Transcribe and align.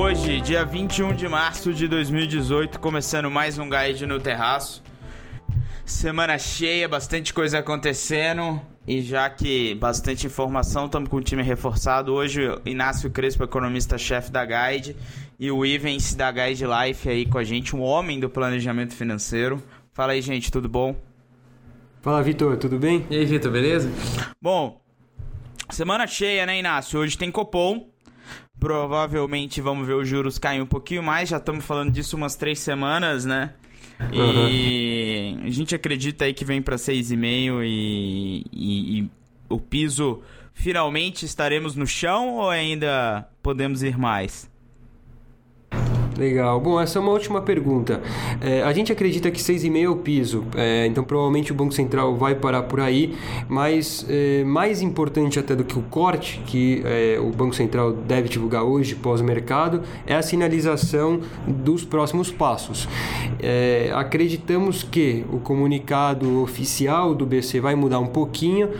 Hoje, 0.00 0.40
dia 0.40 0.64
21 0.64 1.12
de 1.12 1.26
março 1.26 1.74
de 1.74 1.88
2018, 1.88 2.78
começando 2.78 3.28
mais 3.28 3.58
um 3.58 3.68
Guide 3.68 4.06
no 4.06 4.20
Terraço. 4.20 4.80
Semana 5.84 6.38
cheia, 6.38 6.88
bastante 6.88 7.34
coisa 7.34 7.58
acontecendo. 7.58 8.62
E 8.86 9.02
já 9.02 9.28
que 9.28 9.74
bastante 9.74 10.24
informação, 10.24 10.86
estamos 10.86 11.08
com 11.08 11.16
o 11.16 11.20
time 11.20 11.42
reforçado. 11.42 12.14
Hoje, 12.14 12.42
Inácio 12.64 13.10
Crespo, 13.10 13.42
economista-chefe 13.42 14.30
da 14.30 14.44
Guide, 14.44 14.94
e 15.36 15.50
o 15.50 15.66
Ivens 15.66 16.14
da 16.14 16.30
Guide 16.30 16.64
Life 16.64 17.08
aí 17.08 17.26
com 17.26 17.38
a 17.38 17.44
gente, 17.44 17.74
um 17.74 17.82
homem 17.82 18.20
do 18.20 18.30
planejamento 18.30 18.94
financeiro. 18.94 19.60
Fala 19.92 20.12
aí, 20.12 20.22
gente, 20.22 20.52
tudo 20.52 20.68
bom? 20.68 20.94
Fala, 22.02 22.22
Vitor, 22.22 22.56
tudo 22.56 22.78
bem? 22.78 23.04
E 23.10 23.16
aí, 23.16 23.24
Vitor, 23.24 23.50
beleza? 23.50 23.90
Bom, 24.40 24.80
semana 25.68 26.06
cheia, 26.06 26.46
né, 26.46 26.56
Inácio? 26.56 27.00
Hoje 27.00 27.18
tem 27.18 27.32
Copom. 27.32 27.97
Provavelmente 28.58 29.60
vamos 29.60 29.86
ver 29.86 29.94
os 29.94 30.08
juros 30.08 30.38
cair 30.38 30.60
um 30.60 30.66
pouquinho 30.66 31.02
mais. 31.02 31.28
Já 31.28 31.36
estamos 31.36 31.64
falando 31.64 31.92
disso 31.92 32.16
umas 32.16 32.34
três 32.36 32.58
semanas, 32.58 33.24
né? 33.24 33.54
E 34.12 35.36
uhum. 35.38 35.46
a 35.46 35.50
gente 35.50 35.74
acredita 35.74 36.24
aí 36.24 36.32
que 36.32 36.44
vem 36.44 36.62
para 36.62 36.76
6,5 36.76 37.62
e, 37.64 38.44
e, 38.52 39.00
e 39.00 39.10
o 39.48 39.58
piso 39.58 40.22
finalmente 40.54 41.24
estaremos 41.24 41.74
no 41.74 41.86
chão 41.86 42.36
ou 42.36 42.50
ainda 42.50 43.28
podemos 43.42 43.82
ir 43.82 43.96
mais? 43.98 44.48
Legal. 46.18 46.58
Bom, 46.58 46.80
essa 46.80 46.98
é 46.98 47.00
uma 47.00 47.12
última 47.12 47.40
pergunta. 47.40 48.02
É, 48.40 48.60
a 48.62 48.72
gente 48.72 48.90
acredita 48.90 49.30
que 49.30 49.40
6,5 49.40 49.84
é 49.84 49.88
o 49.88 49.94
piso, 49.94 50.44
é, 50.56 50.84
então 50.84 51.04
provavelmente 51.04 51.52
o 51.52 51.54
Banco 51.54 51.72
Central 51.72 52.16
vai 52.16 52.34
parar 52.34 52.64
por 52.64 52.80
aí, 52.80 53.14
mas 53.48 54.04
é, 54.08 54.42
mais 54.42 54.82
importante 54.82 55.38
até 55.38 55.54
do 55.54 55.62
que 55.62 55.78
o 55.78 55.82
corte 55.82 56.42
que 56.44 56.82
é, 56.84 57.20
o 57.20 57.30
Banco 57.30 57.54
Central 57.54 57.92
deve 57.92 58.28
divulgar 58.28 58.64
hoje, 58.64 58.96
pós-mercado, 58.96 59.82
é 60.04 60.16
a 60.16 60.20
sinalização 60.20 61.20
dos 61.46 61.84
próximos 61.84 62.32
passos. 62.32 62.88
É, 63.38 63.92
acreditamos 63.94 64.82
que 64.82 65.24
o 65.32 65.38
comunicado 65.38 66.42
oficial 66.42 67.14
do 67.14 67.24
BC 67.24 67.60
vai 67.60 67.76
mudar 67.76 68.00
um 68.00 68.08
pouquinho, 68.08 68.70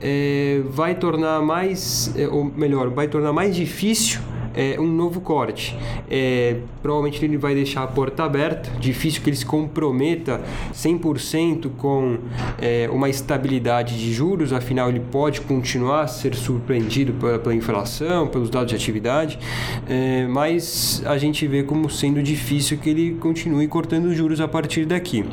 é, 0.00 0.62
vai 0.68 0.96
tornar 0.96 1.40
mais, 1.42 2.12
ou 2.32 2.44
melhor, 2.44 2.90
vai 2.90 3.06
tornar 3.06 3.32
mais 3.32 3.54
difícil 3.54 4.20
é, 4.54 4.76
um 4.80 4.86
novo 4.86 5.20
corte. 5.20 5.76
É, 6.10 6.56
provavelmente 6.82 7.24
ele 7.24 7.36
vai 7.36 7.54
deixar 7.54 7.82
a 7.82 7.86
porta 7.86 8.24
aberta, 8.24 8.70
difícil 8.78 9.22
que 9.22 9.30
ele 9.30 9.36
se 9.36 9.46
comprometa 9.46 10.40
100% 10.72 11.70
com 11.76 12.18
é, 12.60 12.88
uma 12.90 13.08
estabilidade 13.08 13.98
de 13.98 14.12
juros, 14.12 14.52
afinal 14.52 14.88
ele 14.88 15.00
pode 15.00 15.40
continuar 15.42 16.02
a 16.02 16.06
ser 16.06 16.34
surpreendido 16.34 17.12
pela, 17.14 17.38
pela 17.38 17.54
inflação, 17.54 18.26
pelos 18.26 18.50
dados 18.50 18.68
de 18.70 18.74
atividade, 18.74 19.38
é, 19.88 20.26
mas 20.26 21.02
a 21.04 21.18
gente 21.18 21.46
vê 21.46 21.62
como 21.62 21.90
sendo 21.90 22.22
difícil 22.22 22.78
que 22.78 22.90
ele 22.90 23.14
continue 23.20 23.66
cortando 23.68 24.12
juros 24.14 24.40
a 24.40 24.48
partir 24.48 24.84
daqui. 24.86 25.24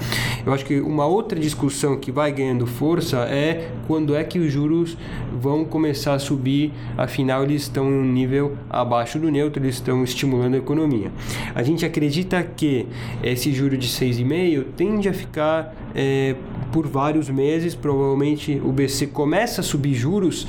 Eu 0.46 0.54
acho 0.54 0.66
que 0.66 0.80
uma 0.80 1.06
outra 1.06 1.40
discussão 1.40 1.98
que 1.98 2.12
vai 2.12 2.32
ganhando 2.32 2.66
força 2.66 3.20
é 3.30 3.70
quando 3.88 4.16
é 4.16 4.24
que 4.24 4.40
os 4.40 4.52
juros 4.52 4.98
vão 5.34 5.64
começar 5.66 6.14
a 6.14 6.20
subir, 6.20 6.72
afinal 6.98 7.44
eles 7.44 7.64
estão 7.64 7.90
em 7.90 7.94
um 7.94 8.06
nível 8.06 8.58
abaixo 8.70 9.05
abaixo 9.06 9.20
do 9.20 9.30
neutro, 9.30 9.64
eles 9.64 9.76
estão 9.76 10.04
estimulando 10.04 10.56
a 10.56 10.58
economia. 10.58 11.12
A 11.54 11.62
gente 11.62 11.86
acredita 11.86 12.44
que 12.44 12.88
esse 13.24 13.54
juro 13.54 13.78
de 13.78 13.88
6,5 13.88 14.66
tende 14.76 15.08
a 15.08 15.14
ficar 15.14 15.76
é, 15.94 16.36
por 16.72 16.88
vários 16.88 17.30
meses. 17.30 17.76
Provavelmente 17.76 18.62
o 18.64 18.72
BC 18.72 19.08
começa 19.08 19.62
a 19.62 19.64
subir 19.64 19.94
juros 19.94 20.48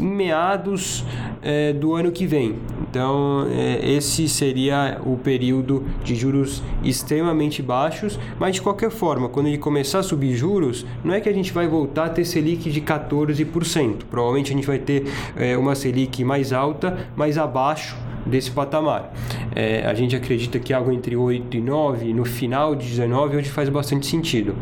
em 0.00 0.06
meados 0.06 1.04
é, 1.42 1.72
do 1.72 1.94
ano 1.94 2.10
que 2.10 2.26
vem. 2.26 2.56
Então, 2.88 3.46
é, 3.50 3.90
esse 3.90 4.28
seria 4.28 5.00
o 5.04 5.16
período 5.16 5.84
de 6.02 6.14
juros 6.14 6.62
extremamente 6.82 7.62
baixos, 7.62 8.18
mas 8.38 8.56
de 8.56 8.62
qualquer 8.62 8.90
forma, 8.90 9.28
quando 9.28 9.46
ele 9.46 9.58
começar 9.58 10.00
a 10.00 10.02
subir 10.02 10.34
juros, 10.34 10.86
não 11.04 11.14
é 11.14 11.20
que 11.20 11.28
a 11.28 11.32
gente 11.32 11.52
vai 11.52 11.66
voltar 11.66 12.06
a 12.06 12.08
ter 12.08 12.24
Selic 12.24 12.70
de 12.70 12.80
14%. 12.80 14.04
Provavelmente 14.10 14.52
a 14.52 14.56
gente 14.56 14.66
vai 14.66 14.78
ter 14.78 15.04
é, 15.36 15.56
uma 15.56 15.74
Selic 15.74 16.24
mais 16.24 16.52
alta, 16.52 17.08
mas 17.16 17.36
abaixo 17.36 17.96
desse 18.24 18.50
patamar. 18.50 19.12
É, 19.54 19.86
a 19.86 19.94
gente 19.94 20.14
acredita 20.14 20.58
que 20.58 20.72
algo 20.72 20.92
entre 20.92 21.16
8 21.16 21.56
e 21.56 21.60
9, 21.60 22.12
no 22.12 22.24
final 22.24 22.74
de 22.74 22.86
19, 22.86 23.38
onde 23.38 23.50
faz 23.50 23.68
bastante 23.68 24.06
sentido. 24.06 24.54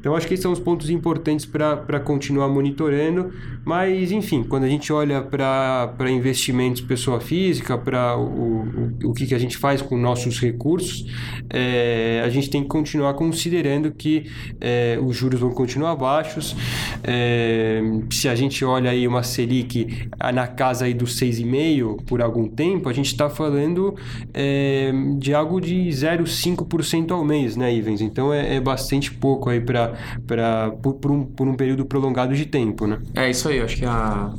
Então, 0.00 0.16
acho 0.16 0.26
que 0.26 0.32
esses 0.32 0.42
são 0.42 0.50
os 0.50 0.58
pontos 0.58 0.88
importantes 0.88 1.44
para 1.44 2.00
continuar 2.00 2.48
monitorando. 2.48 3.32
Mas, 3.64 4.10
enfim, 4.10 4.42
quando 4.42 4.64
a 4.64 4.68
gente 4.68 4.90
olha 4.90 5.20
para 5.20 6.10
investimentos 6.10 6.80
pessoa 6.80 7.20
física, 7.20 7.76
para 7.76 8.16
o, 8.16 8.62
o, 9.02 9.10
o 9.10 9.12
que, 9.12 9.26
que 9.26 9.34
a 9.34 9.38
gente 9.38 9.58
faz 9.58 9.82
com 9.82 9.98
nossos 9.98 10.40
recursos, 10.40 11.06
é, 11.50 12.22
a 12.24 12.30
gente 12.30 12.48
tem 12.48 12.62
que 12.62 12.68
continuar 12.68 13.12
considerando 13.14 13.92
que 13.92 14.24
é, 14.58 14.98
os 15.02 15.14
juros 15.14 15.38
vão 15.38 15.50
continuar 15.50 15.94
baixos. 15.96 16.56
É, 17.04 17.82
se 18.10 18.26
a 18.26 18.34
gente 18.34 18.64
olha 18.64 18.90
aí 18.90 19.06
uma 19.06 19.22
Selic 19.22 20.08
na 20.32 20.46
casa 20.46 20.86
aí 20.86 20.94
dos 20.94 21.20
6,5% 21.20 22.04
por 22.06 22.22
algum 22.22 22.48
tempo, 22.48 22.88
a 22.88 22.92
gente 22.92 23.06
está 23.06 23.28
falando 23.28 23.94
é, 24.32 24.90
de 25.18 25.34
algo 25.34 25.60
de 25.60 25.76
0,5% 25.88 27.10
ao 27.10 27.22
mês, 27.22 27.54
né, 27.54 27.74
Ivens? 27.74 28.00
Então, 28.00 28.32
é, 28.32 28.56
é 28.56 28.60
bastante 28.60 29.12
pouco 29.12 29.50
aí 29.50 29.60
para 29.60 29.89
para 30.26 30.70
por, 30.70 31.10
um, 31.10 31.24
por 31.24 31.48
um 31.48 31.54
período 31.54 31.84
prolongado 31.84 32.34
de 32.34 32.46
tempo, 32.46 32.86
né? 32.86 32.98
É 33.14 33.30
isso 33.30 33.48
aí, 33.48 33.58
eu 33.58 33.64
acho 33.64 33.76
que 33.76 33.84
a, 33.84 34.32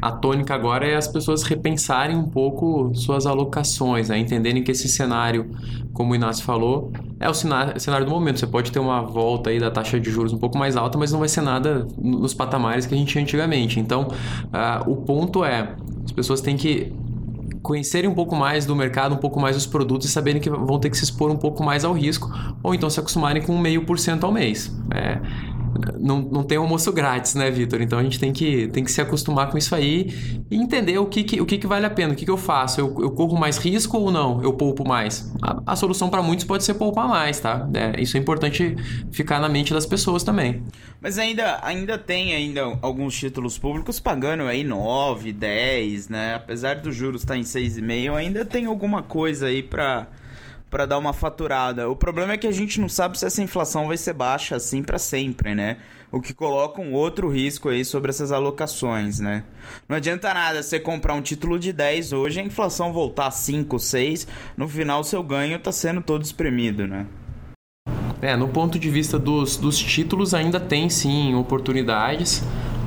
a 0.00 0.12
tônica 0.12 0.54
agora 0.54 0.86
é 0.86 0.96
as 0.96 1.08
pessoas 1.08 1.42
repensarem 1.42 2.16
um 2.16 2.28
pouco 2.28 2.92
suas 2.94 3.26
alocações, 3.26 4.08
né? 4.08 4.18
entenderem 4.18 4.62
que 4.62 4.70
esse 4.70 4.88
cenário, 4.88 5.50
como 5.92 6.12
o 6.12 6.14
Inácio 6.14 6.44
falou, 6.44 6.92
é 7.18 7.28
o 7.28 7.34
cenário, 7.34 7.78
cenário 7.80 8.04
do 8.04 8.12
momento. 8.12 8.38
Você 8.38 8.46
pode 8.46 8.70
ter 8.70 8.78
uma 8.78 9.02
volta 9.02 9.50
aí 9.50 9.58
da 9.58 9.70
taxa 9.70 9.98
de 9.98 10.10
juros 10.10 10.32
um 10.32 10.38
pouco 10.38 10.58
mais 10.58 10.76
alta, 10.76 10.98
mas 10.98 11.12
não 11.12 11.18
vai 11.18 11.28
ser 11.28 11.40
nada 11.40 11.86
nos 11.98 12.34
patamares 12.34 12.86
que 12.86 12.94
a 12.94 12.98
gente 12.98 13.10
tinha 13.10 13.22
antigamente. 13.22 13.80
Então, 13.80 14.08
uh, 14.44 14.90
o 14.90 14.96
ponto 14.96 15.44
é, 15.44 15.74
as 16.04 16.12
pessoas 16.12 16.40
têm 16.40 16.56
que 16.56 16.92
conhecerem 17.66 18.08
um 18.08 18.14
pouco 18.14 18.36
mais 18.36 18.64
do 18.64 18.76
mercado, 18.76 19.16
um 19.16 19.18
pouco 19.18 19.40
mais 19.40 19.56
dos 19.56 19.66
produtos 19.66 20.08
e 20.08 20.10
saberem 20.10 20.40
que 20.40 20.48
vão 20.48 20.78
ter 20.78 20.88
que 20.88 20.96
se 20.96 21.02
expor 21.02 21.32
um 21.32 21.36
pouco 21.36 21.64
mais 21.64 21.84
ao 21.84 21.92
risco, 21.92 22.30
ou 22.62 22.72
então 22.72 22.88
se 22.88 23.00
acostumarem 23.00 23.42
com 23.42 23.58
meio 23.58 23.84
por 23.84 23.98
cento 23.98 24.24
ao 24.24 24.30
mês. 24.30 24.72
É, 24.94 25.18
não, 25.98 26.20
não 26.20 26.42
tem 26.42 26.58
almoço 26.58 26.92
grátis, 26.92 27.34
né, 27.34 27.50
Vitor? 27.50 27.80
Então 27.80 27.98
a 27.98 28.02
gente 28.02 28.18
tem 28.18 28.32
que, 28.32 28.68
tem 28.68 28.84
que 28.84 28.90
se 28.90 29.00
acostumar 29.00 29.50
com 29.50 29.58
isso 29.58 29.74
aí 29.74 30.44
e 30.50 30.56
entender 30.56 30.98
o 30.98 31.06
que, 31.06 31.24
que 31.24 31.40
o 31.40 31.46
que, 31.46 31.58
que 31.58 31.66
vale 31.66 31.86
a 31.86 31.90
pena, 31.90 32.12
o 32.12 32.16
que, 32.16 32.24
que 32.24 32.30
eu 32.30 32.36
faço. 32.36 32.80
Eu, 32.80 32.96
eu 33.00 33.10
corro 33.10 33.38
mais 33.38 33.58
risco 33.58 33.98
ou 33.98 34.10
não? 34.10 34.42
Eu 34.42 34.52
poupo 34.52 34.86
mais? 34.86 35.32
A, 35.42 35.72
a 35.72 35.76
solução 35.76 36.08
para 36.08 36.22
muitos 36.22 36.44
pode 36.44 36.64
ser 36.64 36.74
poupar 36.74 37.08
mais, 37.08 37.40
tá? 37.40 37.68
É, 37.74 38.00
isso 38.00 38.16
é 38.16 38.20
importante 38.20 38.76
ficar 39.10 39.40
na 39.40 39.48
mente 39.48 39.72
das 39.72 39.86
pessoas 39.86 40.22
também. 40.22 40.62
Mas 41.00 41.18
ainda, 41.18 41.60
ainda 41.62 41.98
tem 41.98 42.34
ainda 42.34 42.78
alguns 42.82 43.16
títulos 43.16 43.58
públicos 43.58 44.00
pagando 44.00 44.44
aí 44.44 44.64
9, 44.64 45.32
10, 45.32 46.08
né? 46.08 46.34
Apesar 46.34 46.76
dos 46.76 46.94
juros 46.94 47.22
estar 47.22 47.34
tá 47.34 47.38
em 47.38 47.42
6,5, 47.42 48.14
ainda 48.14 48.44
tem 48.44 48.66
alguma 48.66 49.02
coisa 49.02 49.46
aí 49.46 49.62
para 49.62 50.06
para 50.70 50.86
dar 50.86 50.98
uma 50.98 51.12
faturada. 51.12 51.88
O 51.88 51.96
problema 51.96 52.32
é 52.32 52.36
que 52.36 52.46
a 52.46 52.52
gente 52.52 52.80
não 52.80 52.88
sabe 52.88 53.18
se 53.18 53.24
essa 53.24 53.42
inflação 53.42 53.86
vai 53.86 53.96
ser 53.96 54.12
baixa 54.12 54.56
assim 54.56 54.82
para 54.82 54.98
sempre, 54.98 55.54
né? 55.54 55.78
O 56.10 56.20
que 56.20 56.32
coloca 56.32 56.80
um 56.80 56.92
outro 56.92 57.28
risco 57.28 57.68
aí 57.68 57.84
sobre 57.84 58.10
essas 58.10 58.32
alocações, 58.32 59.18
né? 59.20 59.44
Não 59.88 59.96
adianta 59.96 60.32
nada 60.32 60.62
você 60.62 60.78
comprar 60.78 61.14
um 61.14 61.22
título 61.22 61.58
de 61.58 61.72
10 61.72 62.12
hoje, 62.12 62.40
a 62.40 62.42
inflação 62.42 62.92
voltar 62.92 63.26
a 63.26 63.30
5, 63.30 63.78
6, 63.78 64.26
no 64.56 64.68
final 64.68 65.02
seu 65.04 65.22
ganho 65.22 65.58
tá 65.58 65.72
sendo 65.72 66.00
todo 66.00 66.22
espremido, 66.22 66.86
né? 66.86 67.06
É, 68.22 68.34
no 68.34 68.48
ponto 68.48 68.78
de 68.78 68.90
vista 68.90 69.18
dos, 69.18 69.56
dos 69.56 69.78
títulos 69.78 70.32
ainda 70.32 70.58
tem 70.58 70.88
sim 70.88 71.34
oportunidades. 71.34 72.42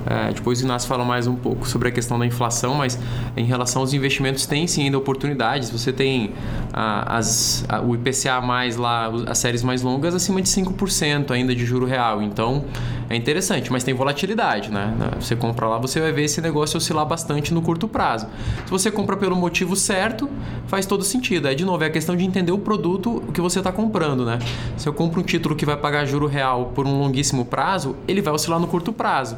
É, 0.06 0.32
depois 0.32 0.62
o 0.62 0.64
Inácio 0.64 0.88
fala 0.88 1.04
mais 1.04 1.28
um 1.28 1.36
pouco 1.36 1.68
sobre 1.68 1.90
a 1.90 1.92
questão 1.92 2.18
da 2.18 2.26
inflação, 2.26 2.76
mas 2.76 3.00
em 3.36 3.46
relação 3.46 3.82
aos 3.82 3.94
investimentos 3.94 4.46
tem 4.46 4.68
sim 4.68 4.84
ainda 4.84 4.98
oportunidades. 4.98 5.70
Você 5.70 5.92
tem 5.92 6.32
a, 6.74 7.18
as, 7.18 7.66
a, 7.68 7.82
o 7.82 7.96
IPCA 7.96 8.42
mais 8.42 8.76
lá, 8.76 9.12
as 9.28 9.38
séries 9.38 9.64
mais 9.64 9.82
longas 9.82 10.16
acima 10.16 10.42
de 10.42 10.50
5% 10.50 11.32
ainda 11.32 11.56
de 11.56 11.66
juro 11.66 11.86
real. 11.86 12.22
Então 12.22 12.66
é 13.10 13.16
interessante, 13.16 13.72
mas 13.72 13.84
tem 13.84 13.94
volatilidade, 13.94 14.70
né? 14.70 14.94
Você 15.20 15.36
compra 15.36 15.68
lá, 15.68 15.78
você 15.78 16.00
vai 16.00 16.12
ver 16.12 16.24
esse 16.24 16.42
negócio 16.42 16.78
oscilar 16.78 17.06
bastante 17.06 17.54
no 17.54 17.62
curto 17.62 17.88
prazo. 17.88 18.28
Se 18.66 18.72
você 18.72 18.92
compra 18.92 19.18
pelo 19.18 19.36
motivo 19.36 19.76
certo, 19.76 20.30
faz 20.68 20.86
todo 20.86 21.04
sentido. 21.04 21.48
É 21.48 21.56
de 21.56 21.66
novo, 21.66 21.84
é 21.84 21.88
a 21.88 21.90
questão 21.90 22.16
de 22.16 22.24
entender 22.24 22.52
o 22.52 22.60
produto 22.60 23.24
que 23.34 23.42
você 23.42 23.60
está 23.60 23.72
comprando, 23.72 24.26
né? 24.26 24.40
Se 24.78 24.88
eu 24.88 24.94
compro 24.94 25.22
um 25.22 25.24
título 25.24 25.56
que 25.56 25.66
vai 25.66 25.76
pagar 25.76 26.06
juro 26.06 26.28
real 26.28 26.72
por 26.76 26.86
um 26.86 27.00
longuíssimo 27.00 27.46
prazo, 27.46 27.96
ele 28.08 28.22
vai 28.22 28.34
oscilar 28.34 28.60
no 28.60 28.68
curto 28.68 28.94
prazo 28.94 29.36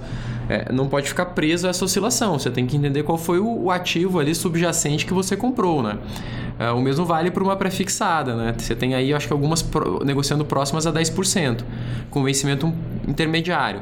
é, 0.51 0.65
não 0.69 0.89
pode 0.89 1.07
ficar 1.07 1.27
preso 1.27 1.65
a 1.65 1.69
essa 1.69 1.85
oscilação. 1.85 2.37
Você 2.37 2.51
tem 2.51 2.67
que 2.67 2.75
entender 2.75 3.03
qual 3.03 3.17
foi 3.17 3.39
o, 3.39 3.63
o 3.63 3.71
ativo 3.71 4.19
ali 4.19 4.35
subjacente 4.35 5.05
que 5.05 5.13
você 5.13 5.37
comprou, 5.37 5.81
né? 5.81 5.97
É, 6.59 6.69
o 6.71 6.81
mesmo 6.81 7.05
vale 7.05 7.31
para 7.31 7.41
uma 7.41 7.55
prefixada, 7.55 8.35
né? 8.35 8.53
Você 8.57 8.75
tem 8.75 8.93
aí, 8.93 9.13
acho 9.13 9.27
que 9.27 9.33
algumas 9.33 9.61
pro, 9.61 10.03
negociando 10.03 10.43
próximas 10.43 10.85
a 10.85 10.91
10%, 10.91 11.61
com 12.09 12.21
vencimento 12.21 12.71
intermediário. 13.07 13.81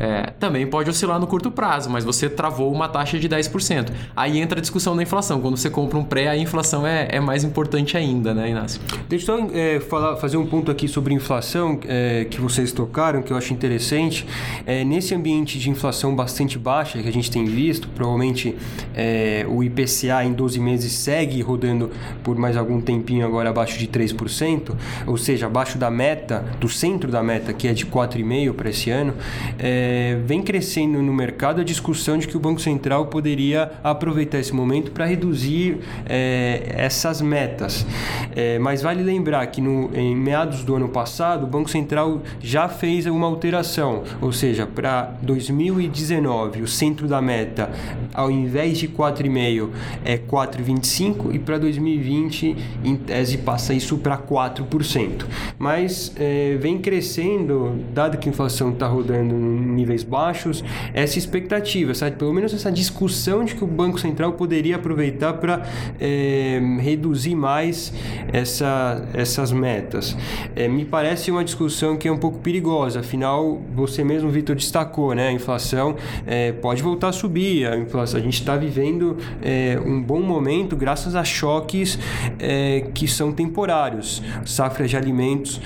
É, 0.00 0.32
também 0.38 0.66
pode 0.66 0.88
oscilar 0.88 1.20
no 1.20 1.26
curto 1.26 1.50
prazo, 1.50 1.90
mas 1.90 2.02
você 2.02 2.28
travou 2.28 2.72
uma 2.72 2.88
taxa 2.88 3.18
de 3.18 3.28
10%. 3.28 3.90
Aí 4.16 4.40
entra 4.40 4.58
a 4.58 4.62
discussão 4.62 4.96
da 4.96 5.02
inflação. 5.02 5.42
Quando 5.42 5.58
você 5.58 5.68
compra 5.68 5.98
um 5.98 6.04
pré, 6.04 6.28
a 6.28 6.36
inflação 6.36 6.86
é, 6.86 7.08
é 7.10 7.20
mais 7.20 7.44
importante 7.44 7.98
ainda, 7.98 8.32
né, 8.32 8.48
Inácio? 8.48 8.80
Deixa 9.08 9.30
eu 9.30 9.38
só 9.38 9.54
é, 9.54 9.78
falar, 9.78 10.16
fazer 10.16 10.38
um 10.38 10.46
ponto 10.46 10.70
aqui 10.70 10.88
sobre 10.88 11.12
inflação 11.12 11.78
é, 11.86 12.24
que 12.30 12.40
vocês 12.40 12.72
tocaram, 12.72 13.20
que 13.20 13.30
eu 13.30 13.36
acho 13.36 13.52
interessante. 13.52 14.26
É, 14.64 14.82
nesse 14.84 15.14
ambiente 15.14 15.58
de 15.58 15.68
inflação 15.68 16.16
bastante 16.16 16.58
baixa 16.58 17.02
que 17.02 17.08
a 17.08 17.12
gente 17.12 17.30
tem 17.30 17.44
visto, 17.44 17.86
provavelmente 17.88 18.56
é, 18.94 19.44
o 19.46 19.62
IPCA 19.62 20.24
em 20.24 20.32
12 20.32 20.58
meses 20.58 20.92
segue 20.92 21.42
rodando 21.42 21.90
por 22.24 22.36
mais 22.36 22.56
algum 22.56 22.80
tempinho 22.80 23.26
agora 23.26 23.50
abaixo 23.50 23.78
de 23.78 23.86
3%, 23.86 24.74
ou 25.06 25.18
seja, 25.18 25.44
abaixo 25.44 25.76
da 25.76 25.90
meta, 25.90 26.42
do 26.58 26.70
centro 26.70 27.10
da 27.10 27.22
meta, 27.22 27.52
que 27.52 27.68
é 27.68 27.74
de 27.74 27.84
4,5% 27.84 28.54
para 28.54 28.70
esse 28.70 28.90
ano, 28.90 29.14
é, 29.58 29.89
vem 30.24 30.42
crescendo 30.42 31.02
no 31.02 31.12
mercado 31.12 31.60
a 31.60 31.64
discussão 31.64 32.18
de 32.18 32.26
que 32.26 32.36
o 32.36 32.40
Banco 32.40 32.60
Central 32.60 33.06
poderia 33.06 33.72
aproveitar 33.82 34.38
esse 34.38 34.54
momento 34.54 34.90
para 34.90 35.04
reduzir 35.04 35.78
é, 36.06 36.72
essas 36.76 37.20
metas. 37.20 37.86
É, 38.34 38.58
mas 38.58 38.82
vale 38.82 39.02
lembrar 39.02 39.46
que 39.46 39.60
no, 39.60 39.90
em 39.94 40.14
meados 40.16 40.64
do 40.64 40.74
ano 40.76 40.88
passado, 40.88 41.44
o 41.44 41.46
Banco 41.46 41.70
Central 41.70 42.22
já 42.40 42.68
fez 42.68 43.06
uma 43.06 43.26
alteração, 43.26 44.02
ou 44.20 44.32
seja, 44.32 44.66
para 44.66 45.14
2019, 45.22 46.62
o 46.62 46.68
centro 46.68 47.06
da 47.06 47.20
meta, 47.20 47.70
ao 48.14 48.30
invés 48.30 48.78
de 48.78 48.88
4,5%, 48.88 49.70
é 50.04 50.16
4,25% 50.16 51.34
e 51.34 51.38
para 51.38 51.58
2020, 51.58 52.56
em 52.84 52.96
tese, 52.96 53.38
passa 53.38 53.74
isso 53.74 53.98
para 53.98 54.16
4%. 54.16 55.24
Mas 55.58 56.12
é, 56.16 56.56
vem 56.60 56.78
crescendo, 56.78 57.76
dado 57.92 58.18
que 58.18 58.28
a 58.28 58.32
inflação 58.32 58.70
está 58.70 58.86
rodando 58.86 59.34
em 59.34 59.79
níveis 59.80 60.02
baixos, 60.02 60.62
essa 60.92 61.18
expectativa, 61.18 61.94
sabe? 61.94 62.16
pelo 62.16 62.32
menos 62.32 62.52
essa 62.52 62.70
discussão 62.70 63.44
de 63.44 63.54
que 63.54 63.64
o 63.64 63.66
Banco 63.66 63.98
Central 63.98 64.32
poderia 64.34 64.76
aproveitar 64.76 65.34
para 65.34 65.62
é, 65.98 66.60
reduzir 66.80 67.34
mais 67.34 67.92
essa, 68.32 69.08
essas 69.14 69.52
metas. 69.52 70.16
É, 70.54 70.68
me 70.68 70.84
parece 70.84 71.30
uma 71.30 71.42
discussão 71.42 71.96
que 71.96 72.06
é 72.06 72.12
um 72.12 72.18
pouco 72.18 72.38
perigosa, 72.38 73.00
afinal, 73.00 73.60
você 73.74 74.04
mesmo, 74.04 74.30
Vitor, 74.30 74.54
destacou, 74.54 75.14
né? 75.14 75.28
a 75.28 75.32
inflação 75.32 75.96
é, 76.26 76.52
pode 76.52 76.82
voltar 76.82 77.08
a 77.08 77.12
subir, 77.12 77.66
a, 77.66 77.76
inflação, 77.76 78.20
a 78.20 78.22
gente 78.22 78.34
está 78.34 78.56
vivendo 78.56 79.16
um 79.84 80.02
bom 80.02 80.20
momento 80.20 80.76
graças 80.76 81.14
a 81.14 81.24
choques 81.24 81.98
que 82.94 83.08
são 83.08 83.32
temporários, 83.32 84.22
safras 84.44 84.90
de 84.90 84.96
alimentos 84.96 85.60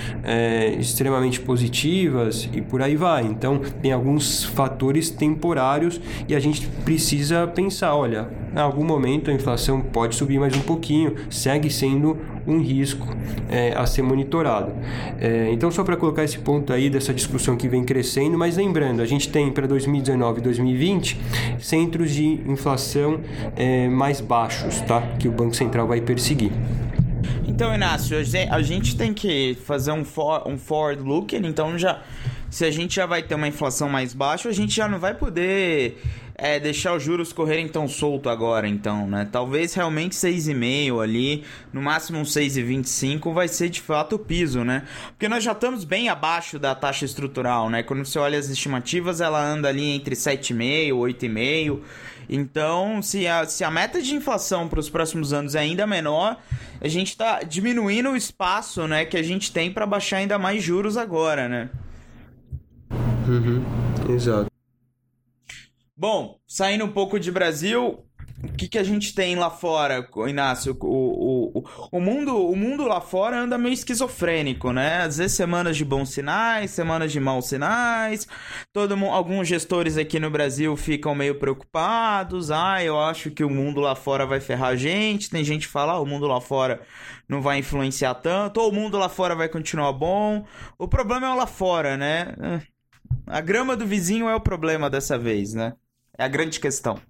extremamente 0.78 1.40
positivas 1.40 2.48
e 2.52 2.60
por 2.60 2.82
aí 2.82 2.96
vai. 2.96 3.24
Então, 3.24 3.60
tem 3.82 3.92
alguns 3.94 4.44
fatores 4.44 5.10
temporários 5.10 6.00
e 6.28 6.34
a 6.34 6.40
gente 6.40 6.66
precisa 6.84 7.46
pensar, 7.46 7.94
olha, 7.94 8.28
em 8.54 8.58
algum 8.58 8.84
momento 8.84 9.30
a 9.30 9.34
inflação 9.34 9.80
pode 9.80 10.14
subir 10.14 10.38
mais 10.38 10.54
um 10.56 10.60
pouquinho, 10.60 11.14
segue 11.30 11.70
sendo 11.70 12.18
um 12.46 12.60
risco 12.60 13.08
é, 13.48 13.72
a 13.74 13.86
ser 13.86 14.02
monitorado. 14.02 14.72
É, 15.20 15.50
então, 15.50 15.70
só 15.70 15.82
para 15.82 15.96
colocar 15.96 16.24
esse 16.24 16.38
ponto 16.38 16.72
aí 16.72 16.90
dessa 16.90 17.12
discussão 17.12 17.56
que 17.56 17.68
vem 17.68 17.84
crescendo, 17.84 18.36
mas 18.36 18.56
lembrando, 18.56 19.00
a 19.00 19.06
gente 19.06 19.28
tem 19.28 19.50
para 19.50 19.66
2019 19.66 20.40
e 20.40 20.42
2020 20.42 21.20
centros 21.58 22.10
de 22.10 22.40
inflação 22.46 23.20
é, 23.56 23.88
mais 23.88 24.20
baixos, 24.20 24.80
tá? 24.82 25.00
Que 25.18 25.28
o 25.28 25.32
Banco 25.32 25.54
Central 25.54 25.86
vai 25.86 26.00
perseguir. 26.00 26.52
Então, 27.46 27.74
Inácio, 27.74 28.16
a 28.50 28.62
gente 28.62 28.96
tem 28.96 29.14
que 29.14 29.56
fazer 29.64 29.92
um, 29.92 30.04
for, 30.04 30.42
um 30.46 30.58
forward 30.58 31.02
looking, 31.02 31.46
então 31.46 31.78
já 31.78 32.02
se 32.54 32.64
a 32.64 32.70
gente 32.70 32.94
já 32.94 33.04
vai 33.04 33.20
ter 33.20 33.34
uma 33.34 33.48
inflação 33.48 33.88
mais 33.88 34.14
baixa, 34.14 34.48
a 34.48 34.52
gente 34.52 34.76
já 34.76 34.86
não 34.86 35.00
vai 35.00 35.12
poder 35.12 36.00
é, 36.36 36.60
deixar 36.60 36.94
os 36.94 37.02
juros 37.02 37.32
correrem 37.32 37.66
tão 37.66 37.88
solto 37.88 38.28
agora, 38.28 38.68
então, 38.68 39.08
né? 39.08 39.28
Talvez 39.30 39.74
realmente 39.74 40.14
6,5 40.14 41.02
ali, 41.02 41.42
no 41.72 41.82
máximo 41.82 42.20
um 42.20 42.22
6,25 42.22 43.34
vai 43.34 43.48
ser 43.48 43.70
de 43.70 43.80
fato 43.80 44.14
o 44.14 44.18
piso, 44.20 44.62
né? 44.62 44.84
Porque 45.08 45.28
nós 45.28 45.42
já 45.42 45.50
estamos 45.50 45.82
bem 45.82 46.08
abaixo 46.08 46.56
da 46.56 46.76
taxa 46.76 47.04
estrutural, 47.04 47.68
né? 47.68 47.82
Quando 47.82 48.04
você 48.04 48.20
olha 48.20 48.38
as 48.38 48.48
estimativas, 48.48 49.20
ela 49.20 49.44
anda 49.44 49.68
ali 49.68 49.90
entre 49.90 50.14
7,5 50.14 50.62
e 50.62 50.90
8,5. 50.92 51.80
Então, 52.28 53.02
se 53.02 53.26
a, 53.26 53.44
se 53.46 53.64
a 53.64 53.70
meta 53.70 54.00
de 54.00 54.14
inflação 54.14 54.68
para 54.68 54.78
os 54.78 54.88
próximos 54.88 55.32
anos 55.32 55.56
é 55.56 55.58
ainda 55.58 55.88
menor, 55.88 56.40
a 56.80 56.86
gente 56.86 57.08
está 57.08 57.42
diminuindo 57.42 58.10
o 58.10 58.16
espaço 58.16 58.86
né, 58.86 59.04
que 59.04 59.16
a 59.16 59.22
gente 59.24 59.50
tem 59.50 59.72
para 59.72 59.84
baixar 59.84 60.18
ainda 60.18 60.38
mais 60.38 60.62
juros 60.62 60.96
agora, 60.96 61.48
né? 61.48 61.68
Uhum, 63.26 63.64
exato. 64.12 64.50
Bom, 65.96 66.38
saindo 66.46 66.84
um 66.84 66.92
pouco 66.92 67.18
de 67.18 67.30
Brasil, 67.30 68.04
o 68.42 68.52
que, 68.52 68.68
que 68.68 68.78
a 68.78 68.82
gente 68.82 69.14
tem 69.14 69.36
lá 69.36 69.48
fora, 69.48 70.06
Inácio? 70.28 70.76
O, 70.80 71.58
o, 71.58 71.64
o, 71.90 72.00
mundo, 72.00 72.36
o 72.36 72.54
mundo 72.54 72.84
lá 72.84 73.00
fora 73.00 73.40
anda 73.40 73.56
meio 73.56 73.72
esquizofrênico, 73.72 74.72
né? 74.72 75.02
Às 75.02 75.18
vezes 75.18 75.36
semanas 75.36 75.76
de 75.76 75.84
bons 75.84 76.10
sinais, 76.10 76.70
semanas 76.70 77.10
de 77.10 77.20
maus 77.20 77.46
sinais. 77.46 78.26
Todo, 78.72 78.94
alguns 79.06 79.48
gestores 79.48 79.96
aqui 79.96 80.20
no 80.20 80.30
Brasil 80.30 80.76
ficam 80.76 81.14
meio 81.14 81.36
preocupados. 81.36 82.50
Ah, 82.50 82.82
eu 82.84 83.00
acho 83.00 83.30
que 83.30 83.44
o 83.44 83.50
mundo 83.50 83.80
lá 83.80 83.94
fora 83.94 84.26
vai 84.26 84.40
ferrar 84.40 84.70
a 84.70 84.76
gente. 84.76 85.30
Tem 85.30 85.42
gente 85.42 85.66
que 85.66 85.72
fala, 85.72 85.94
ah, 85.94 86.00
o 86.00 86.06
mundo 86.06 86.26
lá 86.26 86.40
fora 86.40 86.82
não 87.28 87.40
vai 87.40 87.58
influenciar 87.58 88.14
tanto. 88.14 88.60
Ou 88.60 88.70
o 88.70 88.74
mundo 88.74 88.98
lá 88.98 89.08
fora 89.08 89.34
vai 89.34 89.48
continuar 89.48 89.92
bom. 89.92 90.44
O 90.78 90.86
problema 90.86 91.28
é 91.28 91.30
o 91.30 91.36
lá 91.36 91.46
fora, 91.46 91.96
né? 91.96 92.34
A 93.26 93.40
grama 93.40 93.76
do 93.76 93.86
vizinho 93.86 94.28
é 94.28 94.34
o 94.34 94.40
problema 94.40 94.90
dessa 94.90 95.18
vez, 95.18 95.54
né? 95.54 95.74
É 96.16 96.24
a 96.24 96.28
grande 96.28 96.60
questão. 96.60 97.00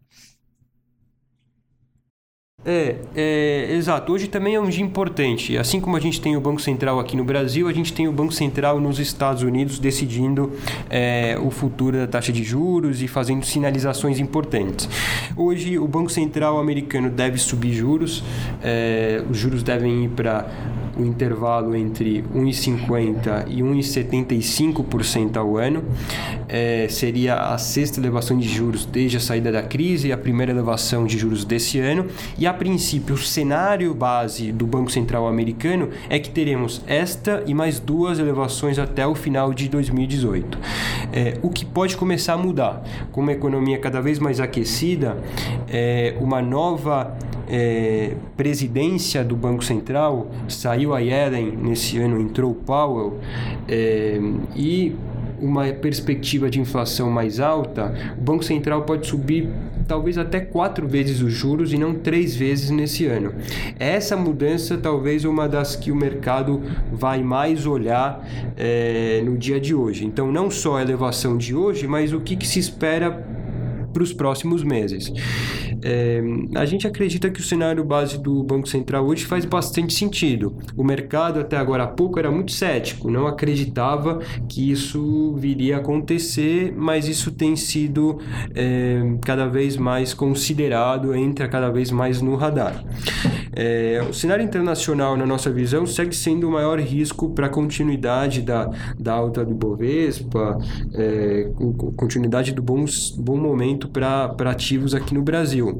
É, 2.66 2.96
é, 3.14 3.74
exato. 3.74 4.10
Hoje 4.10 4.26
também 4.26 4.54
é 4.54 4.60
um 4.60 4.68
dia 4.68 4.82
importante. 4.82 5.58
Assim 5.58 5.80
como 5.80 5.96
a 5.96 6.00
gente 6.00 6.18
tem 6.20 6.34
o 6.34 6.40
Banco 6.40 6.62
Central 6.62 6.98
aqui 6.98 7.14
no 7.14 7.22
Brasil, 7.22 7.68
a 7.68 7.72
gente 7.72 7.92
tem 7.92 8.08
o 8.08 8.12
Banco 8.12 8.32
Central 8.32 8.80
nos 8.80 8.98
Estados 8.98 9.42
Unidos 9.42 9.78
decidindo 9.78 10.52
é, 10.88 11.38
o 11.38 11.50
futuro 11.50 11.98
da 11.98 12.06
taxa 12.06 12.32
de 12.32 12.42
juros 12.42 13.02
e 13.02 13.08
fazendo 13.08 13.44
sinalizações 13.44 14.18
importantes. 14.18 14.88
Hoje, 15.36 15.78
o 15.78 15.86
Banco 15.86 16.10
Central 16.10 16.58
americano 16.58 17.10
deve 17.10 17.36
subir 17.36 17.74
juros, 17.74 18.24
é, 18.62 19.22
os 19.28 19.36
juros 19.36 19.62
devem 19.62 20.04
ir 20.04 20.08
para 20.10 20.46
o 20.96 21.04
intervalo 21.04 21.74
entre 21.74 22.22
1,50% 22.34 23.46
e 23.48 23.60
1,75% 23.60 25.36
ao 25.36 25.56
ano. 25.56 25.84
É, 26.48 26.86
seria 26.88 27.36
a 27.36 27.58
sexta 27.58 28.00
elevação 28.00 28.38
de 28.38 28.48
juros 28.48 28.84
desde 28.84 29.16
a 29.16 29.20
saída 29.20 29.50
da 29.50 29.62
crise 29.62 30.08
e 30.08 30.12
a 30.12 30.16
primeira 30.16 30.52
elevação 30.52 31.06
de 31.06 31.18
juros 31.18 31.44
desse 31.44 31.78
ano. 31.78 32.06
E 32.38 32.46
a 32.46 32.54
princípio, 32.54 33.14
o 33.14 33.18
cenário 33.18 33.94
base 33.94 34.52
do 34.52 34.66
Banco 34.66 34.90
Central 34.90 35.26
americano 35.26 35.90
é 36.08 36.18
que 36.18 36.30
teremos 36.30 36.82
esta 36.86 37.42
e 37.46 37.54
mais 37.54 37.80
duas 37.80 38.18
elevações 38.18 38.78
até 38.78 39.06
o 39.06 39.14
final 39.14 39.52
de 39.52 39.68
2018. 39.68 40.58
É, 41.12 41.38
o 41.42 41.50
que 41.50 41.64
pode 41.64 41.96
começar 41.96 42.34
a 42.34 42.38
mudar, 42.38 42.82
com 43.12 43.20
uma 43.20 43.32
economia 43.32 43.78
cada 43.78 44.00
vez 44.00 44.18
mais 44.18 44.40
aquecida, 44.40 45.16
é, 45.68 46.16
uma 46.20 46.40
nova 46.40 47.16
é, 47.48 48.14
presidência 48.36 49.24
do 49.24 49.36
Banco 49.36 49.64
Central, 49.64 50.30
saiu 50.48 50.94
a 50.94 50.98
Yellen 50.98 51.56
nesse 51.56 51.98
ano, 51.98 52.20
entrou 52.20 52.52
o 52.52 52.54
Powell, 52.54 53.18
é, 53.68 54.20
e 54.54 54.94
uma 55.40 55.66
perspectiva 55.72 56.48
de 56.48 56.60
inflação 56.60 57.10
mais 57.10 57.40
alta, 57.40 58.14
o 58.16 58.20
Banco 58.20 58.44
Central 58.44 58.82
pode 58.82 59.06
subir 59.06 59.48
talvez 59.86 60.16
até 60.16 60.40
quatro 60.40 60.88
vezes 60.88 61.20
os 61.20 61.32
juros 61.32 61.72
e 61.72 61.78
não 61.78 61.94
três 61.94 62.34
vezes 62.34 62.70
nesse 62.70 63.06
ano. 63.06 63.34
Essa 63.78 64.16
mudança 64.16 64.78
talvez 64.78 65.24
uma 65.24 65.48
das 65.48 65.76
que 65.76 65.92
o 65.92 65.96
mercado 65.96 66.62
vai 66.90 67.22
mais 67.22 67.66
olhar 67.66 68.26
é, 68.56 69.22
no 69.24 69.36
dia 69.36 69.60
de 69.60 69.74
hoje. 69.74 70.06
Então, 70.06 70.32
não 70.32 70.50
só 70.50 70.78
a 70.78 70.82
elevação 70.82 71.36
de 71.36 71.54
hoje, 71.54 71.86
mas 71.86 72.12
o 72.12 72.20
que, 72.20 72.36
que 72.36 72.46
se 72.46 72.58
espera 72.58 73.26
para 73.92 74.02
os 74.02 74.12
próximos 74.12 74.64
meses. 74.64 75.12
É, 75.86 76.22
a 76.54 76.64
gente 76.64 76.86
acredita 76.86 77.28
que 77.28 77.40
o 77.40 77.42
cenário 77.42 77.84
base 77.84 78.16
do 78.16 78.42
Banco 78.42 78.66
Central 78.66 79.04
hoje 79.04 79.26
faz 79.26 79.44
bastante 79.44 79.92
sentido. 79.92 80.56
O 80.74 80.82
mercado 80.82 81.38
até 81.40 81.58
agora 81.58 81.84
há 81.84 81.86
pouco 81.86 82.18
era 82.18 82.30
muito 82.30 82.52
cético, 82.52 83.10
não 83.10 83.26
acreditava 83.26 84.20
que 84.48 84.70
isso 84.70 85.34
viria 85.36 85.76
a 85.76 85.80
acontecer, 85.80 86.72
mas 86.74 87.06
isso 87.06 87.30
tem 87.30 87.54
sido 87.54 88.18
é, 88.54 89.02
cada 89.22 89.46
vez 89.46 89.76
mais 89.76 90.14
considerado, 90.14 91.14
entra 91.14 91.46
cada 91.48 91.68
vez 91.70 91.90
mais 91.90 92.22
no 92.22 92.34
radar. 92.34 92.82
É, 93.54 94.02
o 94.08 94.12
cenário 94.14 94.44
internacional, 94.44 95.16
na 95.16 95.26
nossa 95.26 95.50
visão, 95.50 95.86
segue 95.86 96.16
sendo 96.16 96.48
o 96.48 96.52
maior 96.52 96.80
risco 96.80 97.30
para 97.30 97.46
a 97.46 97.50
continuidade 97.50 98.40
da, 98.40 98.70
da 98.98 99.12
alta 99.12 99.44
do 99.44 99.54
Bovespa, 99.54 100.58
é, 100.94 101.50
continuidade 101.96 102.52
do 102.52 102.62
bom, 102.62 102.84
bom 103.18 103.36
momento 103.36 103.88
para 103.88 104.34
ativos 104.50 104.94
aqui 104.94 105.12
no 105.12 105.22
Brasil. 105.22 105.73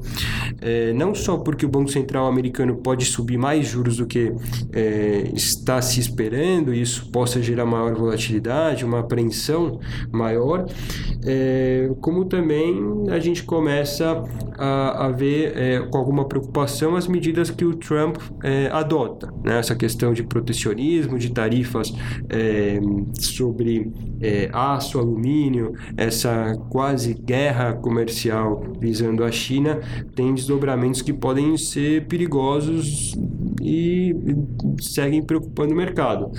É, 0.61 0.93
não 0.93 1.15
só 1.15 1.39
porque 1.39 1.67
o 1.67 1.69
Banco 1.69 1.91
Central 1.91 2.27
americano 2.27 2.77
pode 2.77 3.05
subir 3.05 3.39
mais 3.39 3.67
juros 3.67 3.97
do 3.97 4.07
que 4.07 4.33
é, 4.73 5.31
está 5.35 5.81
se 5.83 6.01
esperando, 6.01 6.73
e 6.73 6.81
isso 6.81 7.11
possa 7.11 7.43
gerar 7.43 7.67
maior 7.67 7.95
volatilidade, 7.95 8.85
uma 8.85 9.01
apreensão 9.01 9.81
maior, 10.11 10.67
é, 11.25 11.91
como 12.01 12.25
também 12.25 13.05
a 13.11 13.19
gente 13.19 13.43
começa 13.43 14.23
a, 14.57 15.07
a 15.07 15.11
ver 15.11 15.57
é, 15.57 15.81
com 15.81 15.99
alguma 15.99 16.27
preocupação 16.27 16.97
as 16.97 17.07
medidas 17.07 17.51
que 17.51 17.65
o 17.65 17.75
Trump 17.75 18.17
é, 18.43 18.69
adota, 18.69 19.33
né? 19.43 19.59
essa 19.59 19.75
questão 19.75 20.13
de 20.13 20.23
protecionismo, 20.23 21.19
de 21.19 21.33
tarifas 21.33 21.93
é, 22.29 22.81
sobre 23.19 23.93
aço, 24.53 24.99
alumínio, 24.99 25.75
essa 25.97 26.55
quase 26.71 27.15
guerra 27.15 27.75
comercial 27.75 28.65
visando 28.81 29.25
a 29.25 29.31
China, 29.31 29.74
tem 30.15 30.35
desdobramentos 30.35 31.03
que 31.03 31.13
podem 31.13 31.57
ser 31.57 32.07
perigosos 32.07 33.15
e 33.63 34.15
seguem 34.81 35.23
preocupando 35.23 35.73
o 35.73 35.77
mercado. 35.77 36.31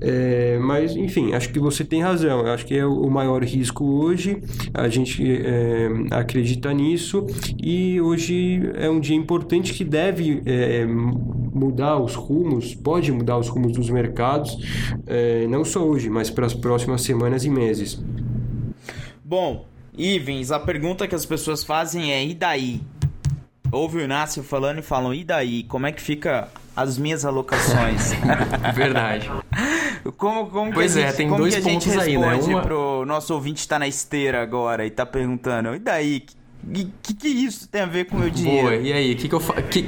É, 0.00 0.58
mas, 0.58 0.94
enfim, 0.94 1.32
acho 1.32 1.52
que 1.52 1.58
você 1.58 1.84
tem 1.84 2.02
razão. 2.02 2.46
Acho 2.46 2.64
que 2.64 2.76
é 2.76 2.86
o 2.86 3.10
maior 3.10 3.42
risco 3.42 3.84
hoje. 3.84 4.40
A 4.72 4.88
gente 4.88 5.22
é, 5.24 5.88
acredita 6.10 6.72
nisso 6.72 7.26
e 7.62 8.00
hoje 8.00 8.60
é 8.74 8.88
um 8.88 9.00
dia 9.00 9.16
importante 9.16 9.74
que 9.74 9.84
deve 9.84 10.42
é, 10.46 10.86
mudar 10.86 11.98
os 11.98 12.14
rumos, 12.14 12.74
pode 12.74 13.10
mudar 13.10 13.38
os 13.38 13.48
rumos 13.48 13.72
dos 13.72 13.90
mercados, 13.90 14.56
é, 15.06 15.46
não 15.48 15.64
só 15.64 15.84
hoje, 15.84 16.08
mas 16.08 16.30
para 16.30 16.46
as 16.46 16.54
próximas 16.54 17.02
semanas 17.02 17.44
e 17.44 17.50
meses. 17.50 18.00
Bom, 19.24 19.66
Ivens, 19.98 20.52
a 20.52 20.60
pergunta 20.60 21.08
que 21.08 21.14
as 21.14 21.26
pessoas 21.26 21.64
fazem 21.64 22.12
é: 22.12 22.24
e 22.24 22.32
daí? 22.32 22.80
Ouve 23.72 23.98
o 23.98 24.00
Inácio 24.00 24.42
falando 24.42 24.78
e 24.78 24.82
falam: 24.82 25.12
e 25.12 25.24
daí? 25.24 25.64
Como 25.64 25.86
é 25.86 25.92
que 25.92 26.00
fica 26.00 26.48
as 26.76 26.96
minhas 26.96 27.24
alocações? 27.24 28.12
Verdade. 28.74 29.28
Como, 30.16 30.48
como 30.48 30.72
pois 30.72 30.94
que 30.94 31.00
é, 31.00 31.08
gente, 31.08 31.16
tem 31.16 31.28
dois 31.28 31.56
pontos 31.58 31.98
aí, 31.98 32.16
né? 32.16 32.34
Uma- 32.36 32.62
pro 32.62 33.04
nosso 33.04 33.34
ouvinte 33.34 33.60
estar 33.60 33.78
na 33.78 33.88
esteira 33.88 34.40
agora 34.40 34.86
e 34.86 34.90
tá 34.90 35.04
perguntando: 35.04 35.74
e 35.74 35.78
daí? 35.80 36.20
Que 36.20 36.37
que, 37.02 37.14
que 37.14 37.28
isso 37.28 37.68
tem 37.68 37.82
a 37.82 37.86
ver 37.86 38.06
com 38.06 38.16
o 38.16 38.20
meu 38.20 38.30
dinheiro? 38.30 38.68
Boa, 38.68 38.76
e 38.76 38.92
aí, 38.92 39.12
o 39.12 39.16
que, 39.16 39.28
que, 39.28 39.34
eu 39.34 39.40
que, 39.40 39.82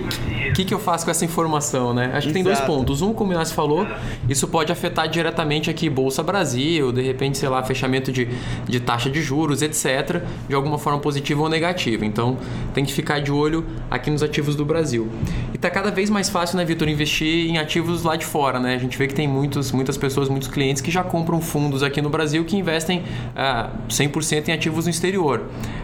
que, 0.54 0.64
que 0.64 0.74
eu 0.74 0.78
faço 0.78 1.04
com 1.04 1.10
essa 1.10 1.24
informação, 1.24 1.92
né? 1.92 2.12
Acho 2.14 2.28
que 2.28 2.32
tem 2.32 2.42
dois 2.42 2.58
Exato. 2.58 2.72
pontos. 2.72 3.02
Um, 3.02 3.12
como 3.12 3.30
o 3.30 3.34
Inácio 3.34 3.54
falou, 3.54 3.86
isso 4.28 4.48
pode 4.48 4.72
afetar 4.72 5.08
diretamente 5.08 5.68
aqui 5.68 5.90
Bolsa 5.90 6.22
Brasil, 6.22 6.92
de 6.92 7.02
repente, 7.02 7.38
sei 7.38 7.48
lá, 7.48 7.62
fechamento 7.62 8.10
de, 8.10 8.28
de 8.66 8.80
taxa 8.80 9.10
de 9.10 9.20
juros, 9.20 9.62
etc., 9.62 10.22
de 10.48 10.54
alguma 10.54 10.78
forma 10.78 11.00
positiva 11.00 11.42
ou 11.42 11.48
negativa. 11.48 12.06
Então, 12.06 12.38
tem 12.72 12.84
que 12.84 12.92
ficar 12.92 13.20
de 13.20 13.32
olho 13.32 13.66
aqui 13.90 14.10
nos 14.10 14.22
ativos 14.22 14.56
do 14.56 14.64
Brasil. 14.64 15.08
E 15.52 15.58
tá 15.58 15.68
cada 15.68 15.90
vez 15.90 16.08
mais 16.08 16.30
fácil, 16.30 16.56
né, 16.56 16.64
Vitor, 16.64 16.88
investir 16.88 17.50
em 17.50 17.58
ativos 17.58 18.04
lá 18.04 18.16
de 18.16 18.24
fora, 18.24 18.58
né? 18.58 18.74
A 18.74 18.78
gente 18.78 18.96
vê 18.96 19.06
que 19.06 19.14
tem 19.14 19.28
muitos, 19.28 19.72
muitas 19.72 19.96
pessoas, 19.96 20.28
muitos 20.28 20.48
clientes 20.48 20.80
que 20.80 20.90
já 20.90 21.02
compram 21.02 21.40
fundos 21.40 21.82
aqui 21.82 22.00
no 22.00 22.08
Brasil 22.08 22.44
que 22.44 22.56
investem 22.56 23.02
ah, 23.36 23.70
100% 23.88 24.48
em 24.48 24.52
ativos 24.52 24.84
no 24.84 24.90
exterior. 24.90 25.42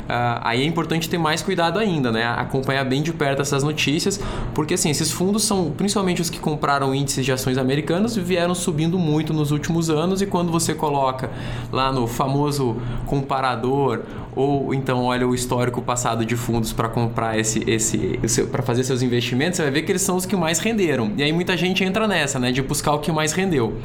Ah, 0.08 0.40
aí 0.44 0.62
é 0.62 0.64
importante 0.76 1.08
ter 1.08 1.16
mais 1.16 1.40
cuidado 1.40 1.78
ainda, 1.78 2.12
né? 2.12 2.26
Acompanhar 2.26 2.84
bem 2.84 3.02
de 3.02 3.10
perto 3.10 3.40
essas 3.40 3.62
notícias, 3.62 4.20
porque 4.54 4.74
assim, 4.74 4.90
esses 4.90 5.10
fundos 5.10 5.44
são, 5.44 5.70
principalmente 5.70 6.20
os 6.20 6.28
que 6.28 6.38
compraram 6.38 6.94
índices 6.94 7.24
de 7.24 7.32
ações 7.32 7.56
americanos, 7.56 8.14
vieram 8.14 8.54
subindo 8.54 8.98
muito 8.98 9.32
nos 9.32 9.50
últimos 9.50 9.88
anos 9.88 10.20
e 10.20 10.26
quando 10.26 10.52
você 10.52 10.74
coloca 10.74 11.30
lá 11.72 11.90
no 11.90 12.06
famoso 12.06 12.76
comparador 13.06 14.02
ou 14.36 14.74
então 14.74 15.04
olha 15.04 15.26
o 15.26 15.34
histórico 15.34 15.80
passado 15.80 16.24
de 16.26 16.36
fundos 16.36 16.70
para 16.70 16.90
comprar 16.90 17.38
esse 17.38 17.64
esse 17.66 18.18
para 18.52 18.62
fazer 18.62 18.84
seus 18.84 19.00
investimentos, 19.00 19.56
você 19.56 19.62
vai 19.62 19.72
ver 19.72 19.82
que 19.82 19.90
eles 19.90 20.02
são 20.02 20.14
os 20.14 20.26
que 20.26 20.36
mais 20.36 20.58
renderam. 20.58 21.12
E 21.16 21.22
aí 21.22 21.32
muita 21.32 21.56
gente 21.56 21.82
entra 21.82 22.06
nessa, 22.06 22.38
né, 22.38 22.52
de 22.52 22.60
buscar 22.60 22.92
o 22.92 22.98
que 22.98 23.10
mais 23.10 23.32
rendeu. 23.32 23.78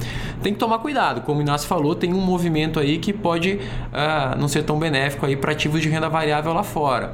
Tem 0.43 0.51
que 0.51 0.60
tomar 0.60 0.79
cuidado, 0.79 1.21
como 1.21 1.39
o 1.39 1.41
Inácio 1.41 1.67
falou, 1.67 1.95
tem 1.95 2.13
um 2.13 2.19
movimento 2.19 2.79
aí 2.79 2.98
que 2.98 3.13
pode 3.13 3.60
ah, 3.93 4.36
não 4.38 4.50
ser 4.50 4.63
tão 4.63 4.77
benéfico 4.77 5.25
aí 5.25 5.38
para 5.38 5.53
ativos 5.53 5.81
de 5.81 5.88
renda 5.88 6.10
variável 6.10 6.51
lá 6.51 6.63
fora 6.63 6.80
fora. 6.81 7.13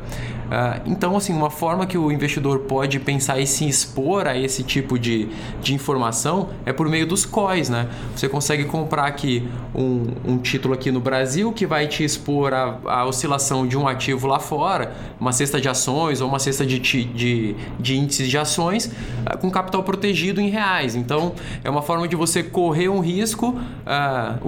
Ah, 0.49 0.79
então, 0.85 1.15
assim, 1.17 1.33
uma 1.33 1.49
forma 1.49 1.85
que 1.85 1.97
o 1.97 2.11
investidor 2.11 2.59
pode 2.59 2.99
pensar 2.99 3.39
e 3.39 3.45
se 3.45 3.67
expor 3.67 4.27
a 4.27 4.37
esse 4.37 4.63
tipo 4.63 4.97
de, 4.97 5.27
de 5.61 5.73
informação 5.73 6.49
é 6.65 6.71
por 6.71 6.87
meio 6.87 7.05
dos 7.05 7.25
COIs, 7.25 7.67
né? 7.69 7.87
Você 8.15 8.29
consegue 8.29 8.63
comprar 8.65 9.05
aqui 9.05 9.47
um, 9.75 10.07
um 10.25 10.37
título 10.37 10.73
aqui 10.73 10.91
no 10.91 10.99
Brasil 11.01 11.51
que 11.51 11.65
vai 11.65 11.87
te 11.87 12.03
expor 12.03 12.53
a, 12.53 12.79
a 12.85 13.05
oscilação 13.05 13.67
de 13.67 13.77
um 13.77 13.87
ativo 13.87 14.25
lá 14.27 14.39
fora, 14.39 14.93
uma 15.19 15.31
cesta 15.33 15.59
de 15.59 15.67
ações 15.67 16.21
ou 16.21 16.29
uma 16.29 16.39
cesta 16.39 16.65
de, 16.65 16.79
de, 16.79 17.55
de 17.79 17.97
índices 17.97 18.29
de 18.29 18.37
ações 18.37 18.89
ah, 19.25 19.35
com 19.35 19.49
capital 19.51 19.83
protegido 19.83 20.39
em 20.39 20.49
reais. 20.49 20.95
Então, 20.95 21.33
é 21.63 21.69
uma 21.69 21.81
forma 21.81 22.07
de 22.07 22.15
você 22.15 22.41
correr 22.41 22.87
um 22.89 22.99
risco, 22.99 23.59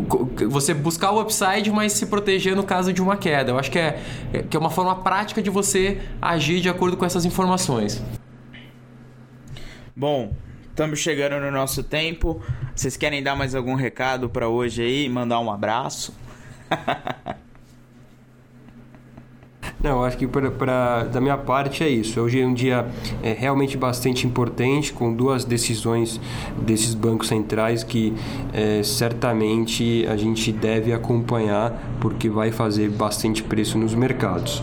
co- 0.08 0.30
você 0.50 0.74
buscar 0.74 1.12
o 1.12 1.22
upside, 1.22 1.72
mas 1.72 1.94
se 1.94 2.06
proteger 2.06 2.56
no 2.56 2.64
caso 2.64 2.94
de 2.94 3.02
uma 3.02 3.18
queda. 3.18 3.52
Eu 3.52 3.60
acho 3.60 3.72
que 3.72 3.80
é, 3.80 4.00
é- 4.34 4.44
que 4.44 4.56
é 4.56 4.60
uma 4.60 4.70
forma 4.70 4.96
prática 4.96 5.42
de 5.42 5.50
você 5.50 5.89
agir 6.22 6.62
de 6.62 6.70
acordo 6.70 6.98
com 6.98 7.06
essas 7.06 7.26
informações. 7.26 8.04
Bom, 9.96 10.34
estamos 10.70 11.00
chegando 11.00 11.40
no 11.40 11.52
nosso 11.52 11.84
tempo. 11.84 12.42
Vocês 12.76 12.96
querem 12.96 13.22
dar 13.22 13.36
mais 13.36 13.54
algum 13.56 13.76
recado 13.76 14.30
para 14.30 14.48
hoje 14.48 14.82
aí? 14.82 15.10
Mandar 15.10 15.40
um 15.40 15.52
abraço? 15.52 16.14
Não, 19.82 20.04
acho 20.04 20.18
que 20.18 20.28
pra, 20.28 20.52
pra- 20.52 21.04
da 21.06 21.22
minha 21.22 21.38
parte 21.38 21.86
é 21.86 21.88
isso. 21.90 22.20
Hoje 22.20 22.42
é 22.42 22.46
um 22.46 22.54
dia 22.54 22.86
é, 23.24 23.32
realmente 23.32 23.78
bastante 23.78 24.28
importante, 24.28 24.92
com 24.92 25.14
duas 25.14 25.46
decisões 25.46 26.20
desses 26.62 26.94
bancos 26.94 27.30
centrais 27.30 27.82
que 27.82 28.14
é, 28.52 28.84
certamente 28.84 30.06
a 30.10 30.18
gente 30.18 30.52
deve 30.52 30.92
acompanhar, 30.92 31.72
porque 32.02 32.28
vai 32.30 32.52
fazer 32.52 32.90
bastante 32.90 33.42
preço 33.42 33.78
nos 33.78 33.96
mercados. 33.96 34.62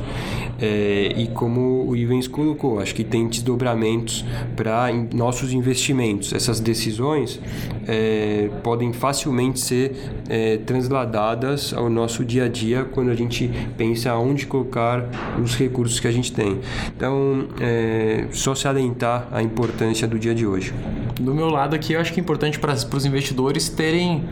É, 0.59 1.13
e 1.17 1.27
como 1.29 1.87
o 1.87 1.95
Ivens 1.95 2.27
colocou, 2.27 2.81
acho 2.81 2.95
que 2.95 3.05
tem 3.05 3.29
desdobramentos 3.29 4.25
para 4.55 4.91
nossos 5.15 5.53
investimentos. 5.53 6.33
Essas 6.33 6.61
decisões 6.61 7.39
é, 7.87 8.49
podem 8.63 8.91
facilmente 8.93 9.61
ser 9.61 9.95
é, 10.31 10.57
transladadas 10.59 11.75
ao 11.75 11.91
nosso 11.91 12.25
dia 12.25 12.45
a 12.45 12.49
dia 12.49 12.85
quando 12.85 13.11
a 13.11 13.15
gente 13.15 13.51
pensa 13.77 14.15
onde 14.17 14.47
colocar 14.47 15.06
os 15.43 15.57
recursos 15.57 16.01
que 16.01 16.09
a 16.09 16.13
gente 16.13 16.33
tem. 16.33 16.61
Então, 16.97 17.49
é, 17.61 18.27
só 18.33 18.55
se 18.55 18.67
alentar 18.67 19.29
a 19.31 19.43
importância 19.43 20.07
do 20.07 20.19
dia 20.19 20.35
de 20.35 20.47
hoje. 20.47 20.73
Do 21.21 21.35
meu 21.35 21.49
lado 21.49 21.75
aqui, 21.75 21.93
eu 21.93 22.01
acho 22.01 22.13
que 22.13 22.21
é 22.21 22.23
importante 22.23 22.59
para 22.59 22.73
os 22.73 23.05
investidores 23.05 23.69
terem 23.69 24.25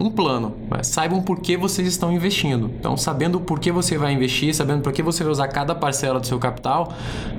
um 0.00 0.10
plano. 0.10 0.56
Saibam 0.82 1.22
por 1.22 1.40
que 1.40 1.56
vocês 1.56 1.86
estão 1.86 2.12
investindo. 2.12 2.70
Então, 2.78 2.96
sabendo 2.96 3.40
por 3.40 3.60
que 3.60 3.70
você 3.70 3.96
vai 3.96 4.12
investir, 4.12 4.54
sabendo 4.54 4.82
por 4.82 4.92
que 4.92 5.02
você 5.02 5.22
vai 5.22 5.30
usar 5.30 5.48
cada 5.48 5.74
parcela 5.74 6.18
do 6.18 6.26
seu 6.26 6.38
capital, 6.38 6.92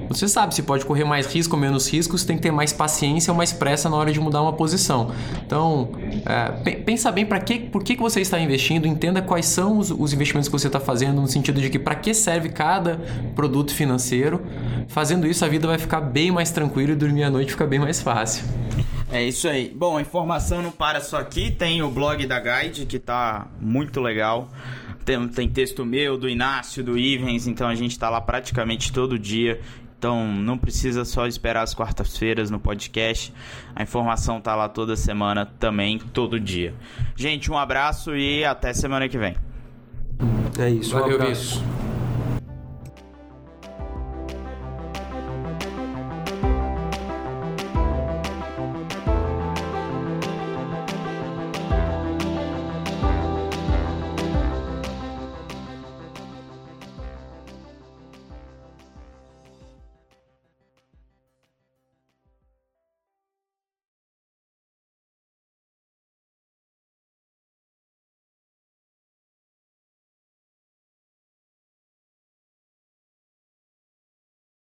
você 0.08 0.28
sabe 0.28 0.54
se 0.56 0.62
pode 0.64 0.86
correr 0.86 1.04
mais 1.04 1.26
risco 1.26 1.56
ou 1.56 1.62
menos 1.62 1.92
risco, 1.92 2.18
você 2.18 2.26
tem 2.26 2.38
que 2.38 2.44
ter 2.44 2.52
mais 2.52 2.72
paciência 2.72 3.32
ou 3.32 3.38
mais 3.38 3.52
pressa 3.52 3.90
na 3.90 3.98
hora 3.98 4.12
de 4.12 4.20
mudar 4.20 4.42
uma 4.42 4.54
posição. 4.54 5.12
Então, 5.46 5.90
é, 6.26 6.52
pe- 6.64 6.76
pensa 6.78 7.12
bem 7.12 7.26
para 7.26 7.40
que, 7.40 7.60
por 7.60 7.84
que, 7.84 7.96
que 7.96 8.02
você 8.02 8.22
está 8.22 8.40
investindo, 8.40 8.88
entenda 8.88 9.22
quais 9.22 9.46
são 9.46 9.80
os, 9.80 9.92
os 9.92 10.14
investimentos 10.14 10.48
que 10.48 10.54
você 10.54 10.68
está 10.68 10.80
fazendo, 10.80 11.20
no 11.20 11.28
sentido 11.28 11.60
de 11.60 11.70
que 11.70 11.80
para 11.80 11.96
que 11.96 12.14
serve 12.14 12.50
cada 12.50 13.02
produto 13.36 13.74
financeiro. 13.74 14.42
Fazendo 14.88 15.28
isso, 15.28 15.44
a 15.44 15.48
vida 15.48 15.68
vai 15.68 15.78
ficar 15.78 16.02
bem 16.02 16.32
mais 16.32 16.52
tranquila 16.52 16.92
e 16.92 16.96
dormir 16.96 17.24
à 17.24 17.30
noite 17.30 17.52
fica 17.52 17.66
bem 17.66 17.80
mais 17.80 18.02
fácil. 18.02 18.46
É 19.14 19.24
isso 19.24 19.48
aí. 19.48 19.72
Bom, 19.74 19.96
a 19.96 20.02
informação 20.02 20.64
não 20.64 20.72
para 20.72 21.00
só 21.00 21.18
aqui. 21.18 21.52
Tem 21.52 21.84
o 21.84 21.92
blog 21.92 22.26
da 22.26 22.40
Guide, 22.40 22.88
que 22.88 22.98
tá 22.98 23.46
muito 23.62 24.02
legal. 24.02 24.50
Tem, 25.06 25.28
tem 25.28 25.48
texto 25.48 25.86
meu, 25.86 26.18
do 26.18 26.28
Inácio, 26.28 26.84
do 26.84 26.98
Ivens, 26.98 27.46
então 27.46 27.68
a 27.68 27.76
gente 27.76 28.00
tá 28.00 28.10
lá 28.10 28.20
praticamente 28.20 28.92
todo 28.92 29.20
dia. 29.20 29.62
Então 30.00 30.26
não 30.26 30.58
precisa 30.58 31.06
só 31.06 31.28
esperar 31.28 31.62
as 31.62 31.76
quartas-feiras 31.76 32.50
no 32.50 32.60
podcast. 32.60 33.32
A 33.76 33.84
informação 33.84 34.42
tá 34.42 34.56
lá 34.56 34.68
toda 34.68 34.96
semana 34.96 35.46
também, 35.46 36.00
todo 36.00 36.40
dia. 36.40 36.74
Gente, 37.16 37.52
um 37.52 37.58
abraço 37.58 38.16
e 38.16 38.44
até 38.44 38.74
semana 38.74 39.08
que 39.08 39.20
vem. 39.20 39.36
É 40.58 40.70
isso. 40.72 40.98
um 40.98 41.00
Valeu, 41.02 41.22
abraço. 41.22 41.60
Vitor. 41.60 41.83